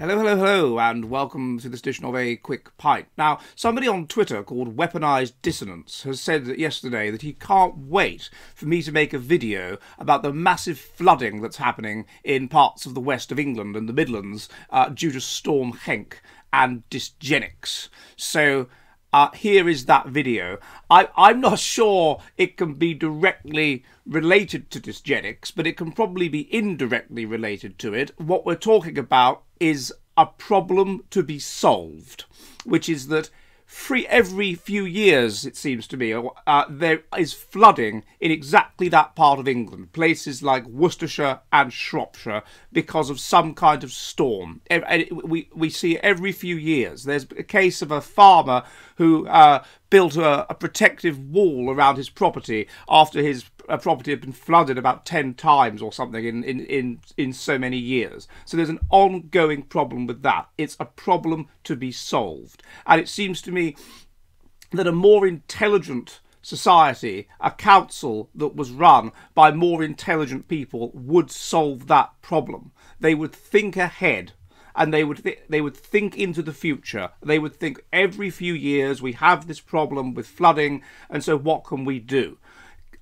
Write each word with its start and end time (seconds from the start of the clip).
Hello, 0.00 0.16
hello, 0.16 0.34
hello, 0.34 0.78
and 0.80 1.10
welcome 1.10 1.58
to 1.58 1.68
this 1.68 1.80
edition 1.80 2.06
of 2.06 2.16
A 2.16 2.34
Quick 2.36 2.74
Pint. 2.78 3.08
Now, 3.18 3.38
somebody 3.54 3.86
on 3.86 4.06
Twitter 4.06 4.42
called 4.42 4.74
Weaponized 4.74 5.34
Dissonance 5.42 6.04
has 6.04 6.22
said 6.22 6.46
that 6.46 6.58
yesterday 6.58 7.10
that 7.10 7.20
he 7.20 7.34
can't 7.34 7.76
wait 7.76 8.30
for 8.54 8.64
me 8.64 8.80
to 8.80 8.92
make 8.92 9.12
a 9.12 9.18
video 9.18 9.76
about 9.98 10.22
the 10.22 10.32
massive 10.32 10.78
flooding 10.78 11.42
that's 11.42 11.58
happening 11.58 12.06
in 12.24 12.48
parts 12.48 12.86
of 12.86 12.94
the 12.94 13.00
west 13.00 13.30
of 13.30 13.38
England 13.38 13.76
and 13.76 13.90
the 13.90 13.92
Midlands 13.92 14.48
uh, 14.70 14.88
due 14.88 15.12
to 15.12 15.20
Storm 15.20 15.74
Henk 15.74 16.14
and 16.50 16.82
dysgenics. 16.88 17.90
So, 18.16 18.68
uh, 19.12 19.30
here 19.32 19.68
is 19.68 19.86
that 19.86 20.08
video. 20.08 20.58
I, 20.88 21.08
I'm 21.16 21.40
not 21.40 21.58
sure 21.74 22.22
it 22.36 22.56
can 22.56 22.74
be 22.74 22.94
directly 22.94 23.84
related 24.06 24.70
to 24.70 24.80
dysgenics, 24.80 25.52
but 25.54 25.66
it 25.66 25.76
can 25.76 25.92
probably 25.92 26.28
be 26.28 26.52
indirectly 26.54 27.24
related 27.24 27.78
to 27.80 27.94
it. 27.94 28.12
What 28.18 28.44
we're 28.44 28.56
talking 28.56 28.98
about 28.98 29.42
is 29.58 29.92
a 30.16 30.26
problem 30.26 31.04
to 31.10 31.22
be 31.22 31.38
solved, 31.38 32.24
which 32.64 32.88
is 32.88 33.08
that 33.08 33.30
free 33.70 34.04
every 34.08 34.52
few 34.52 34.84
years, 34.84 35.46
it 35.46 35.56
seems 35.56 35.86
to 35.86 35.96
me, 35.96 36.12
uh, 36.12 36.64
there 36.68 37.04
is 37.16 37.32
flooding 37.32 38.02
in 38.18 38.32
exactly 38.32 38.88
that 38.88 39.14
part 39.14 39.38
of 39.38 39.46
England, 39.46 39.92
places 39.92 40.42
like 40.42 40.66
Worcestershire 40.66 41.38
and 41.52 41.72
Shropshire, 41.72 42.42
because 42.72 43.10
of 43.10 43.20
some 43.20 43.54
kind 43.54 43.84
of 43.84 43.92
storm. 43.92 44.60
We, 45.12 45.48
we 45.54 45.70
see 45.70 45.98
every 45.98 46.32
few 46.32 46.56
years. 46.56 47.04
There's 47.04 47.26
a 47.38 47.44
case 47.44 47.80
of 47.80 47.92
a 47.92 48.00
farmer 48.00 48.64
who 48.96 49.28
uh, 49.28 49.62
built 49.88 50.16
a, 50.16 50.50
a 50.50 50.54
protective 50.54 51.18
wall 51.30 51.70
around 51.70 51.96
his 51.96 52.10
property 52.10 52.66
after 52.88 53.22
his 53.22 53.44
a 53.70 53.78
property 53.78 54.10
had 54.10 54.20
been 54.20 54.32
flooded 54.32 54.76
about 54.76 55.06
10 55.06 55.34
times 55.34 55.80
or 55.80 55.92
something 55.92 56.24
in, 56.24 56.44
in, 56.44 56.60
in, 56.66 57.00
in 57.16 57.32
so 57.32 57.58
many 57.58 57.78
years. 57.78 58.28
So 58.44 58.56
there's 58.56 58.68
an 58.68 58.86
ongoing 58.90 59.62
problem 59.62 60.06
with 60.06 60.22
that. 60.22 60.48
It's 60.58 60.76
a 60.80 60.84
problem 60.84 61.48
to 61.64 61.76
be 61.76 61.92
solved. 61.92 62.62
And 62.86 63.00
it 63.00 63.08
seems 63.08 63.40
to 63.42 63.52
me 63.52 63.76
that 64.72 64.86
a 64.86 64.92
more 64.92 65.26
intelligent 65.26 66.20
society, 66.42 67.28
a 67.40 67.50
council 67.50 68.30
that 68.34 68.56
was 68.56 68.70
run 68.70 69.12
by 69.34 69.52
more 69.52 69.82
intelligent 69.82 70.48
people, 70.48 70.90
would 70.94 71.30
solve 71.30 71.86
that 71.86 72.12
problem. 72.22 72.72
They 72.98 73.14
would 73.14 73.32
think 73.32 73.76
ahead 73.76 74.32
and 74.74 74.94
they 74.94 75.04
would 75.04 75.22
th- 75.22 75.40
they 75.48 75.60
would 75.60 75.76
think 75.76 76.16
into 76.16 76.42
the 76.42 76.52
future. 76.52 77.10
They 77.22 77.38
would 77.38 77.56
think 77.56 77.84
every 77.92 78.30
few 78.30 78.54
years 78.54 79.02
we 79.02 79.12
have 79.12 79.46
this 79.46 79.60
problem 79.60 80.14
with 80.14 80.26
flooding, 80.26 80.82
and 81.08 81.22
so 81.24 81.36
what 81.36 81.64
can 81.64 81.84
we 81.84 81.98
do? 81.98 82.38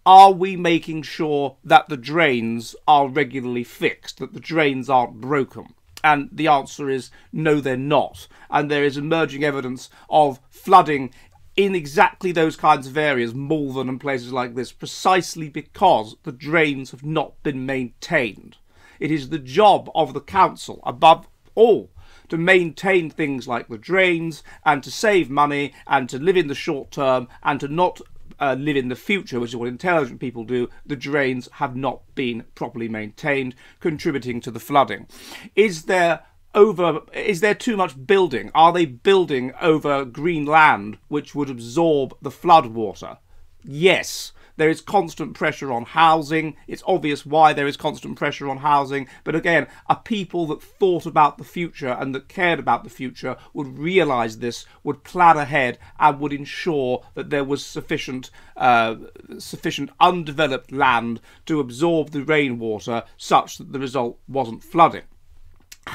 Are 0.08 0.32
we 0.32 0.56
making 0.56 1.02
sure 1.02 1.58
that 1.62 1.90
the 1.90 1.96
drains 1.98 2.74
are 2.86 3.08
regularly 3.08 3.62
fixed, 3.62 4.16
that 4.16 4.32
the 4.32 4.40
drains 4.40 4.88
aren't 4.88 5.20
broken? 5.20 5.74
And 6.02 6.30
the 6.32 6.48
answer 6.48 6.88
is 6.88 7.10
no, 7.30 7.60
they're 7.60 7.76
not. 7.76 8.26
And 8.48 8.70
there 8.70 8.84
is 8.84 8.96
emerging 8.96 9.44
evidence 9.44 9.90
of 10.08 10.40
flooding 10.48 11.12
in 11.56 11.74
exactly 11.74 12.32
those 12.32 12.56
kinds 12.56 12.86
of 12.86 12.96
areas, 12.96 13.34
Malvern 13.34 13.90
and 13.90 14.00
places 14.00 14.32
like 14.32 14.54
this, 14.54 14.72
precisely 14.72 15.50
because 15.50 16.16
the 16.22 16.32
drains 16.32 16.90
have 16.90 17.04
not 17.04 17.42
been 17.42 17.66
maintained. 17.66 18.56
It 18.98 19.10
is 19.10 19.28
the 19.28 19.38
job 19.38 19.90
of 19.94 20.14
the 20.14 20.22
council, 20.22 20.80
above 20.84 21.28
all, 21.54 21.90
to 22.30 22.38
maintain 22.38 23.10
things 23.10 23.46
like 23.46 23.68
the 23.68 23.76
drains 23.76 24.42
and 24.64 24.82
to 24.84 24.90
save 24.90 25.28
money 25.28 25.74
and 25.86 26.08
to 26.08 26.18
live 26.18 26.38
in 26.38 26.46
the 26.46 26.54
short 26.54 26.90
term 26.90 27.28
and 27.42 27.60
to 27.60 27.68
not 27.68 28.00
uh, 28.40 28.56
live 28.58 28.76
in 28.76 28.88
the 28.88 28.96
future, 28.96 29.40
which 29.40 29.50
is 29.50 29.56
what 29.56 29.68
intelligent 29.68 30.20
people 30.20 30.44
do, 30.44 30.68
the 30.86 30.96
drains 30.96 31.48
have 31.52 31.76
not 31.76 32.02
been 32.14 32.44
properly 32.54 32.88
maintained, 32.88 33.54
contributing 33.80 34.40
to 34.40 34.50
the 34.50 34.60
flooding. 34.60 35.06
Is 35.54 35.84
there 35.84 36.20
over 36.54 37.00
is 37.12 37.40
there 37.40 37.54
too 37.54 37.76
much 37.76 38.06
building? 38.06 38.50
Are 38.54 38.72
they 38.72 38.86
building 38.86 39.52
over 39.60 40.04
green 40.04 40.44
land 40.46 40.98
which 41.08 41.34
would 41.34 41.50
absorb 41.50 42.16
the 42.22 42.30
flood 42.30 42.66
water 42.66 43.18
yes 43.64 44.32
there 44.58 44.68
is 44.68 44.80
constant 44.80 45.34
pressure 45.34 45.72
on 45.72 45.84
housing. 45.84 46.56
It's 46.66 46.82
obvious 46.86 47.24
why 47.24 47.52
there 47.52 47.66
is 47.66 47.76
constant 47.76 48.18
pressure 48.18 48.50
on 48.50 48.58
housing. 48.58 49.08
But 49.24 49.34
again, 49.34 49.68
a 49.88 49.96
people 49.96 50.46
that 50.48 50.62
thought 50.62 51.06
about 51.06 51.38
the 51.38 51.44
future 51.44 51.96
and 51.98 52.14
that 52.14 52.28
cared 52.28 52.58
about 52.58 52.84
the 52.84 52.90
future 52.90 53.36
would 53.54 53.78
realise 53.78 54.36
this, 54.36 54.66
would 54.82 55.04
plan 55.04 55.38
ahead, 55.38 55.78
and 55.98 56.18
would 56.20 56.32
ensure 56.32 57.04
that 57.14 57.30
there 57.30 57.44
was 57.44 57.64
sufficient, 57.64 58.30
uh, 58.56 58.96
sufficient 59.38 59.90
undeveloped 60.00 60.72
land 60.72 61.20
to 61.46 61.60
absorb 61.60 62.10
the 62.10 62.24
rainwater, 62.24 63.04
such 63.16 63.58
that 63.58 63.72
the 63.72 63.78
result 63.78 64.18
wasn't 64.26 64.64
flooding. 64.64 65.04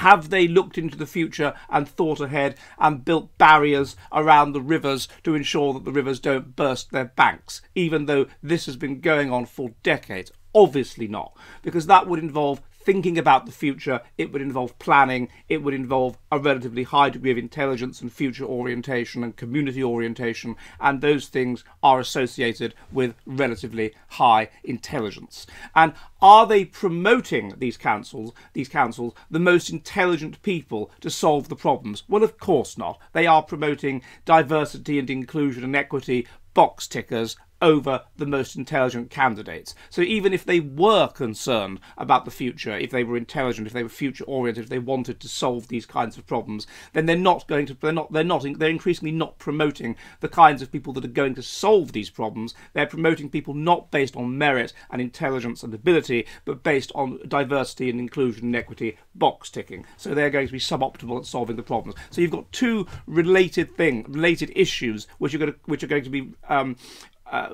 Have 0.04 0.32
they 0.32 0.50
looked 0.50 0.78
into 0.78 0.98
the 0.98 1.06
future 1.06 1.54
and 1.70 1.88
thought 1.88 2.20
ahead 2.20 2.56
and 2.78 3.06
built 3.06 3.38
barriers 3.38 3.96
around 4.12 4.52
the 4.52 4.60
rivers 4.60 5.08
to 5.24 5.34
ensure 5.34 5.72
that 5.72 5.86
the 5.86 5.94
rivers 5.94 6.20
don't 6.20 6.58
burst 6.58 6.92
their 6.92 7.06
banks, 7.06 7.62
even 7.74 8.06
though 8.06 8.26
this 8.42 8.66
has 8.66 8.76
been 8.76 9.00
going 9.00 9.32
on 9.32 9.46
for 9.46 9.72
decades? 9.82 10.30
Obviously 10.54 11.08
not, 11.08 11.38
because 11.62 11.88
that 11.88 12.06
would 12.06 12.20
involve 12.20 12.62
thinking 12.86 13.18
about 13.18 13.46
the 13.46 13.52
future, 13.52 14.02
it 14.18 14.32
would 14.32 14.42
involve 14.42 14.78
planning, 14.80 15.30
it 15.50 15.64
would 15.64 15.74
involve 15.74 16.18
a 16.32 16.40
relatively 16.40 16.84
high 16.84 17.10
degree 17.10 17.32
of 17.32 17.38
intelligence 17.38 18.02
and 18.02 18.12
future 18.12 18.46
orientation 18.46 19.24
and 19.24 19.36
community 19.36 19.84
orientation, 19.84 20.56
and 20.80 21.02
those 21.02 21.28
things 21.28 21.64
are 21.82 22.00
associated 22.00 22.74
with 22.92 23.16
relatively 23.26 23.94
high 24.10 24.50
intelligence. 24.64 25.48
And 25.76 25.94
are 26.22 26.46
they 26.46 26.66
promoting 26.66 27.54
these 27.58 27.78
councils, 27.78 28.34
these 28.54 28.70
councils, 28.70 29.14
the 29.30 29.40
most 29.40 29.70
intelligent 29.70 30.42
people 30.42 30.92
to 31.02 31.10
solve 31.10 31.50
the 31.50 31.56
problems? 31.56 32.04
Well, 32.08 32.24
of 32.24 32.38
course 32.38 32.78
not. 32.78 33.00
They 33.14 33.28
are 33.28 33.44
promoting 33.44 34.02
diversity 34.26 35.00
and 35.00 35.10
inclusion 35.10 35.64
and 35.64 35.76
equity 35.76 36.28
box 36.54 36.88
tickers 36.88 37.36
over 37.64 38.02
the 38.18 38.26
most 38.26 38.58
intelligent 38.58 39.10
candidates. 39.10 39.74
So 39.90 40.02
even 40.02 40.34
if 40.34 40.44
they 40.44 40.60
were 40.60 41.08
concerned 41.08 41.80
about 41.98 42.26
the 42.26 42.32
future, 42.32 42.78
if 42.78 42.92
they 42.92 43.06
were 43.06 43.16
intelligent, 43.16 43.66
if 43.66 43.74
they 43.74 43.84
were 43.84 43.90
future 43.90 44.26
oriented, 44.26 44.66
if 44.66 44.70
they 44.70 44.80
wanted 44.80 45.22
to 45.22 45.30
solve 45.30 45.70
these 45.70 45.86
kinds 45.86 46.18
of 46.18 46.28
problems, 46.28 46.68
then 46.92 47.06
they're 47.06 47.16
not 47.16 47.48
going 47.48 47.66
to 47.68 47.74
they're 47.76 47.94
not 47.94 48.12
they're 48.12 48.24
not 48.24 48.46
they're 48.60 48.70
increasingly 48.70 49.14
not 49.14 49.40
promoting 49.40 49.96
the 50.20 50.28
kinds 50.28 50.62
of 50.62 50.72
people 50.72 50.92
that 50.94 51.06
are 51.06 51.08
going 51.08 51.34
to 51.36 51.42
solve 51.42 51.94
these 51.94 52.10
problems. 52.10 52.54
They're 52.74 52.86
promoting 52.86 53.30
people 53.30 53.54
not 53.54 53.90
based 53.92 54.18
on 54.18 54.38
merit 54.38 54.74
and 54.92 55.02
intelligence 55.02 55.64
and 55.64 55.74
ability, 55.74 56.28
but 56.44 56.64
based 56.64 56.92
on 56.94 57.20
diversity 57.28 57.90
and 57.90 58.00
inclusion 58.00 58.48
and 58.48 58.56
equity 58.58 58.98
box 59.16 59.50
ticking. 59.50 59.86
So 59.96 60.14
they're 60.14 60.30
going 60.30 60.48
to 60.48 60.54
be 60.54 60.60
suboptimal 60.60 61.20
at 61.20 61.26
solving 61.26 61.56
the 61.56 61.64
problems. 61.64 61.98
So 62.10 62.20
you've 62.20 62.32
got 62.32 62.52
two 62.52 62.88
related 63.08 63.78
thing 63.78 64.06
related 64.10 64.52
issues 64.54 65.08
which 65.18 65.34
are 65.34 65.38
going 65.38 65.54
to 65.54 65.60
which 65.66 65.82
are 65.82 65.88
going 65.88 66.04
to 66.04 66.10
be 66.10 66.34
um, 66.50 66.76
uh, 67.34 67.50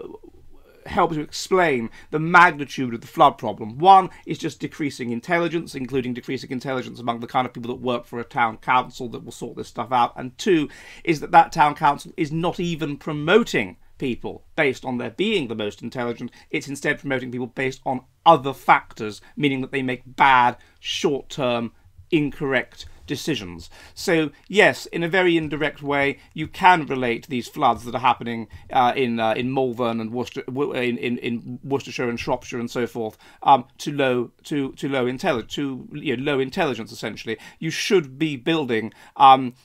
help 0.85 1.13
to 1.13 1.22
explain 1.22 1.90
the 2.12 2.19
magnitude 2.19 2.94
of 2.94 3.01
the 3.01 3.07
flood 3.07 3.38
problem. 3.38 3.78
One 3.78 4.09
is 4.25 4.38
just 4.38 4.59
decreasing 4.59 5.12
intelligence, 5.12 5.75
including 5.75 6.13
decreasing 6.13 6.51
intelligence 6.51 7.00
among 7.00 7.19
the 7.22 7.28
kind 7.28 7.47
of 7.47 7.53
people 7.53 7.73
that 7.73 7.81
work 7.81 8.06
for 8.06 8.19
a 8.19 8.25
town 8.25 8.57
council 8.57 9.07
that 9.09 9.23
will 9.23 9.31
sort 9.31 9.56
this 9.56 9.68
stuff 9.68 9.91
out. 9.91 10.13
And 10.18 10.38
two 10.38 10.69
is 11.03 11.19
that 11.22 11.31
that 11.31 11.51
town 11.51 11.75
council 11.75 12.12
is 12.18 12.31
not 12.31 12.59
even 12.59 12.97
promoting 12.97 13.78
people 13.97 14.45
based 14.56 14.84
on 14.85 14.97
their 14.97 15.12
being 15.12 15.47
the 15.47 15.56
most 15.56 15.81
intelligent. 15.81 16.31
It's 16.50 16.68
instead 16.68 17.00
promoting 17.00 17.31
people 17.31 17.47
based 17.47 17.81
on 17.85 18.01
other 18.25 18.53
factors, 18.53 19.22
meaning 19.35 19.62
that 19.62 19.72
they 19.72 19.81
make 19.81 20.01
bad, 20.06 20.57
short 20.79 21.29
term, 21.29 21.73
incorrect 22.12 22.85
decisions. 23.09 23.70
So, 23.96 24.30
yes, 24.47 24.86
in 24.86 25.03
a 25.03 25.09
very 25.09 25.36
indirect 25.36 25.81
way, 25.81 26.20
you 26.34 26.47
can 26.47 26.86
relate 26.86 27.28
these 27.28 27.50
floods 27.50 27.84
that 27.84 27.96
are 27.96 28.00
happening 28.00 28.47
uh, 28.72 28.94
in 28.96 29.20
uh, 29.20 29.34
in 29.34 29.52
Malvern 29.52 30.00
and 30.00 30.14
Worcester, 30.14 30.44
in, 30.47 30.97
in, 30.97 31.18
in, 31.18 31.59
Worcestershire 31.64 32.08
and 32.08 32.19
Shropshire 32.19 32.59
and 32.59 32.69
so 32.69 32.86
forth 32.86 33.18
um, 33.44 33.66
to 33.80 33.92
low 33.92 34.31
to 34.44 34.72
to 34.74 34.88
low 34.88 35.08
intelligence 35.08 35.53
to 35.56 35.90
you 35.92 36.16
know, 36.16 36.31
low 36.31 36.40
intelligence. 36.40 36.92
Essentially, 36.92 37.38
you 37.58 37.72
should 37.72 38.19
be 38.19 38.38
building 38.38 38.94
um, 39.18 39.56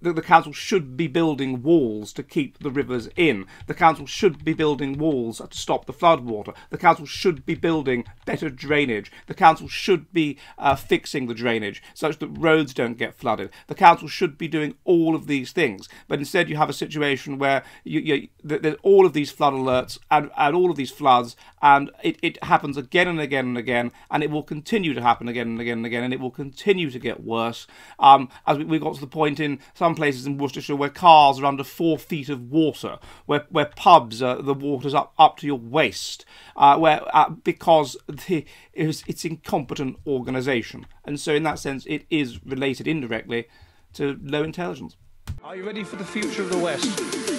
the, 0.00 0.12
the, 0.12 0.22
council 0.22 0.52
should 0.52 0.96
be 0.96 1.08
building 1.08 1.62
walls 1.62 2.12
to 2.12 2.22
keep 2.22 2.58
the 2.58 2.70
rivers 2.70 3.08
in. 3.16 3.46
The 3.66 3.74
council 3.74 4.06
should 4.06 4.44
be 4.44 4.54
building 4.54 4.98
walls 4.98 5.38
to 5.38 5.56
stop 5.56 5.86
the 5.86 5.92
floodwater. 5.92 6.54
The 6.70 6.78
council 6.78 7.06
should 7.06 7.44
be 7.44 7.54
building 7.54 8.04
better 8.24 8.50
drainage. 8.50 9.10
The 9.26 9.34
council 9.34 9.68
should 9.68 10.12
be 10.12 10.38
uh, 10.58 10.76
fixing 10.76 11.26
the 11.26 11.34
drainage 11.34 11.82
such 11.94 12.18
that 12.18 12.28
roads 12.28 12.74
don't 12.74 12.98
get 12.98 13.14
flooded. 13.14 13.50
The 13.66 13.74
council 13.74 14.06
should 14.06 14.38
be 14.38 14.46
doing 14.46 14.76
all 14.84 15.14
of 15.14 15.26
these 15.26 15.52
things. 15.52 15.88
But 16.06 16.18
instead, 16.18 16.48
you 16.48 16.56
have 16.56 16.70
a 16.70 16.74
situation 16.74 17.38
where 17.38 17.64
you, 17.84 18.00
you, 18.00 18.28
there's 18.44 18.76
all 18.82 19.06
of 19.06 19.12
these 19.12 19.30
flood 19.30 19.54
alerts 19.54 19.98
and, 20.10 20.30
and 20.36 20.54
all 20.54 20.70
of 20.70 20.76
these 20.76 20.90
floods, 20.90 21.36
and 21.60 21.90
it, 22.02 22.18
it 22.22 22.44
happens 22.44 22.76
again 22.76 23.08
and 23.08 23.20
again 23.20 23.46
and 23.46 23.58
again, 23.58 23.92
and 24.10 24.22
it 24.22 24.30
will 24.30 24.42
continue 24.42 24.94
to 24.94 25.02
happen 25.02 25.28
again 25.28 25.48
and 25.48 25.60
again 25.60 25.78
and 25.78 25.86
again, 25.86 26.04
and 26.04 26.14
it 26.14 26.20
will 26.20 26.30
continue 26.30 26.90
to 26.90 26.98
get 26.98 27.24
worse 27.24 27.66
um, 27.98 28.28
as 28.46 28.58
we, 28.58 28.64
we 28.64 28.78
got 28.78 28.94
to 28.94 29.00
the 29.00 29.06
point 29.06 29.22
point 29.22 29.38
in 29.38 29.58
some 29.82 29.96
places 29.96 30.28
in 30.28 30.38
Worcestershire 30.38 30.76
where 30.76 30.88
cars 30.88 31.40
are 31.40 31.44
under 31.44 31.64
four 31.64 31.98
feet 31.98 32.28
of 32.28 32.52
water, 32.52 33.00
where 33.26 33.46
where 33.48 33.66
pubs 33.66 34.22
are, 34.22 34.40
the 34.40 34.54
water's 34.54 34.94
up 34.94 35.12
up 35.18 35.38
to 35.38 35.46
your 35.48 35.58
waist, 35.58 36.24
uh, 36.56 36.78
where 36.78 37.00
uh, 37.12 37.30
because 37.30 37.96
the, 38.06 38.44
it's, 38.72 39.02
it's 39.08 39.24
incompetent 39.24 39.98
organisation, 40.06 40.86
and 41.04 41.18
so 41.18 41.34
in 41.34 41.42
that 41.42 41.58
sense 41.58 41.84
it 41.86 42.06
is 42.10 42.38
related 42.46 42.86
indirectly 42.86 43.48
to 43.94 44.20
low 44.22 44.44
intelligence. 44.44 44.96
Are 45.42 45.56
you 45.56 45.66
ready 45.66 45.82
for 45.82 45.96
the 45.96 46.04
future 46.04 46.42
of 46.42 46.50
the 46.50 46.58
West? 46.58 47.31